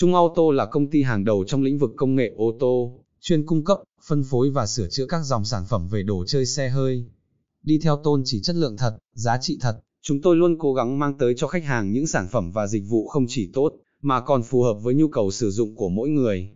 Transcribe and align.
Trung 0.00 0.14
Auto 0.14 0.42
là 0.52 0.66
công 0.66 0.90
ty 0.90 1.02
hàng 1.02 1.24
đầu 1.24 1.44
trong 1.44 1.62
lĩnh 1.62 1.78
vực 1.78 1.90
công 1.96 2.14
nghệ 2.14 2.32
ô 2.36 2.56
tô, 2.60 2.98
chuyên 3.20 3.46
cung 3.46 3.64
cấp, 3.64 3.78
phân 4.06 4.22
phối 4.22 4.50
và 4.50 4.66
sửa 4.66 4.88
chữa 4.88 5.06
các 5.06 5.24
dòng 5.24 5.44
sản 5.44 5.64
phẩm 5.68 5.88
về 5.88 6.02
đồ 6.02 6.24
chơi 6.26 6.46
xe 6.46 6.68
hơi. 6.68 7.04
Đi 7.62 7.78
theo 7.82 7.96
tôn 8.04 8.22
chỉ 8.24 8.40
chất 8.40 8.56
lượng 8.56 8.76
thật, 8.76 8.98
giá 9.14 9.38
trị 9.40 9.58
thật, 9.60 9.80
chúng 10.02 10.22
tôi 10.22 10.36
luôn 10.36 10.56
cố 10.58 10.74
gắng 10.74 10.98
mang 10.98 11.18
tới 11.18 11.34
cho 11.36 11.46
khách 11.46 11.64
hàng 11.64 11.92
những 11.92 12.06
sản 12.06 12.28
phẩm 12.30 12.52
và 12.52 12.66
dịch 12.66 12.82
vụ 12.88 13.08
không 13.08 13.24
chỉ 13.28 13.50
tốt, 13.52 13.72
mà 14.02 14.20
còn 14.20 14.42
phù 14.42 14.62
hợp 14.62 14.74
với 14.82 14.94
nhu 14.94 15.08
cầu 15.08 15.30
sử 15.30 15.50
dụng 15.50 15.74
của 15.74 15.88
mỗi 15.88 16.08
người. 16.08 16.50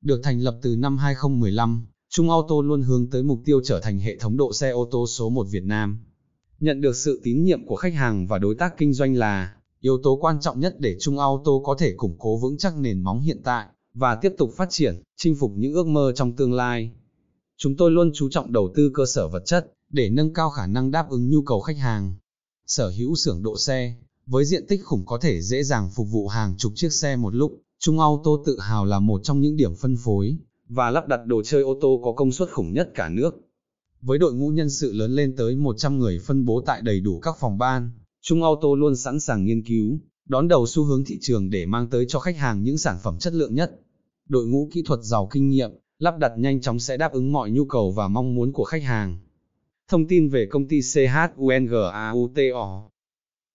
Được 0.00 0.20
thành 0.22 0.40
lập 0.40 0.58
từ 0.62 0.76
năm 0.76 0.98
2015, 0.98 1.86
Trung 2.10 2.30
Auto 2.30 2.54
luôn 2.64 2.82
hướng 2.82 3.10
tới 3.10 3.22
mục 3.22 3.40
tiêu 3.44 3.60
trở 3.64 3.80
thành 3.80 3.98
hệ 3.98 4.16
thống 4.16 4.36
độ 4.36 4.52
xe 4.52 4.70
ô 4.70 4.88
tô 4.90 5.06
số 5.06 5.30
1 5.30 5.46
Việt 5.50 5.64
Nam. 5.64 5.98
Nhận 6.60 6.80
được 6.80 6.96
sự 6.96 7.20
tín 7.24 7.44
nhiệm 7.44 7.66
của 7.66 7.76
khách 7.76 7.94
hàng 7.94 8.26
và 8.26 8.38
đối 8.38 8.54
tác 8.54 8.74
kinh 8.78 8.92
doanh 8.92 9.14
là 9.14 9.54
yếu 9.84 9.98
tố 10.02 10.18
quan 10.20 10.40
trọng 10.40 10.60
nhất 10.60 10.76
để 10.78 10.96
Trung 11.00 11.18
Auto 11.18 11.52
có 11.64 11.76
thể 11.78 11.94
củng 11.96 12.16
cố 12.18 12.36
vững 12.36 12.58
chắc 12.58 12.78
nền 12.78 13.00
móng 13.00 13.20
hiện 13.20 13.40
tại 13.44 13.66
và 13.94 14.14
tiếp 14.14 14.32
tục 14.38 14.50
phát 14.56 14.70
triển, 14.70 15.02
chinh 15.16 15.34
phục 15.34 15.52
những 15.56 15.74
ước 15.74 15.86
mơ 15.86 16.12
trong 16.14 16.36
tương 16.36 16.52
lai. 16.52 16.90
Chúng 17.56 17.76
tôi 17.76 17.90
luôn 17.90 18.10
chú 18.14 18.28
trọng 18.30 18.52
đầu 18.52 18.72
tư 18.74 18.90
cơ 18.94 19.06
sở 19.06 19.28
vật 19.28 19.42
chất 19.46 19.72
để 19.90 20.08
nâng 20.10 20.34
cao 20.34 20.50
khả 20.50 20.66
năng 20.66 20.90
đáp 20.90 21.10
ứng 21.10 21.30
nhu 21.30 21.42
cầu 21.42 21.60
khách 21.60 21.78
hàng. 21.78 22.14
Sở 22.66 22.88
hữu 22.88 23.14
xưởng 23.14 23.42
độ 23.42 23.56
xe, 23.56 23.94
với 24.26 24.44
diện 24.44 24.66
tích 24.66 24.84
khủng 24.84 25.06
có 25.06 25.18
thể 25.18 25.40
dễ 25.40 25.62
dàng 25.62 25.90
phục 25.94 26.06
vụ 26.10 26.28
hàng 26.28 26.54
chục 26.58 26.72
chiếc 26.76 26.92
xe 26.92 27.16
một 27.16 27.34
lúc, 27.34 27.60
Trung 27.78 28.00
Auto 28.00 28.30
tự 28.46 28.58
hào 28.60 28.84
là 28.84 28.98
một 29.00 29.20
trong 29.24 29.40
những 29.40 29.56
điểm 29.56 29.74
phân 29.74 29.96
phối 29.96 30.36
và 30.68 30.90
lắp 30.90 31.08
đặt 31.08 31.20
đồ 31.26 31.42
chơi 31.42 31.62
ô 31.62 31.78
tô 31.80 32.00
có 32.04 32.12
công 32.12 32.32
suất 32.32 32.50
khủng 32.52 32.72
nhất 32.72 32.90
cả 32.94 33.08
nước. 33.08 33.34
Với 34.00 34.18
đội 34.18 34.34
ngũ 34.34 34.48
nhân 34.48 34.70
sự 34.70 34.92
lớn 34.92 35.14
lên 35.14 35.36
tới 35.36 35.56
100 35.56 35.98
người 35.98 36.18
phân 36.18 36.44
bố 36.44 36.62
tại 36.66 36.82
đầy 36.82 37.00
đủ 37.00 37.20
các 37.20 37.36
phòng 37.40 37.58
ban, 37.58 37.90
Trung 38.26 38.42
Auto 38.42 38.68
luôn 38.78 38.96
sẵn 38.96 39.20
sàng 39.20 39.44
nghiên 39.44 39.62
cứu, 39.62 39.98
đón 40.28 40.48
đầu 40.48 40.66
xu 40.66 40.84
hướng 40.84 41.04
thị 41.04 41.18
trường 41.20 41.50
để 41.50 41.66
mang 41.66 41.90
tới 41.90 42.04
cho 42.08 42.18
khách 42.18 42.36
hàng 42.36 42.62
những 42.62 42.78
sản 42.78 42.96
phẩm 43.02 43.18
chất 43.18 43.32
lượng 43.32 43.54
nhất. 43.54 43.80
Đội 44.28 44.46
ngũ 44.46 44.70
kỹ 44.72 44.82
thuật 44.86 45.00
giàu 45.02 45.28
kinh 45.32 45.50
nghiệm, 45.50 45.70
lắp 45.98 46.18
đặt 46.18 46.32
nhanh 46.38 46.60
chóng 46.60 46.78
sẽ 46.78 46.96
đáp 46.96 47.12
ứng 47.12 47.32
mọi 47.32 47.50
nhu 47.50 47.64
cầu 47.64 47.92
và 47.92 48.08
mong 48.08 48.34
muốn 48.34 48.52
của 48.52 48.64
khách 48.64 48.82
hàng. 48.82 49.18
Thông 49.88 50.06
tin 50.06 50.28
về 50.28 50.46
công 50.50 50.68
ty 50.68 50.80
CHUNGAUTO 50.82 52.90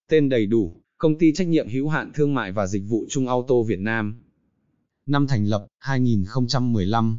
Tên 0.09 0.29
đầy 0.29 0.45
đủ, 0.45 0.81
Công 0.97 1.17
ty 1.17 1.33
trách 1.33 1.47
nhiệm 1.47 1.69
hữu 1.69 1.89
hạn 1.89 2.11
thương 2.13 2.33
mại 2.33 2.51
và 2.51 2.67
dịch 2.67 2.83
vụ 2.87 3.05
Trung 3.09 3.27
Auto 3.27 3.55
Việt 3.67 3.79
Nam 3.79 4.21
Năm 5.05 5.27
thành 5.27 5.45
lập, 5.45 5.67
2015 5.79 7.17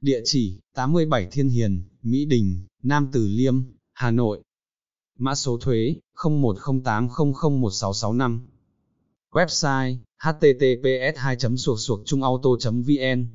Địa 0.00 0.20
chỉ, 0.24 0.60
87 0.74 1.28
Thiên 1.32 1.48
Hiền, 1.48 1.82
Mỹ 2.02 2.24
Đình, 2.24 2.66
Nam 2.82 3.08
Từ 3.12 3.28
Liêm, 3.28 3.54
Hà 3.92 4.10
Nội 4.10 4.42
Mã 5.18 5.34
số 5.34 5.58
thuế, 5.60 5.94
0108001665 6.16 8.40
Website, 9.30 9.96
https 10.18 11.12
2 11.16 11.36
suộc 11.56 11.80
suộc 11.80 12.00
vn. 12.82 13.26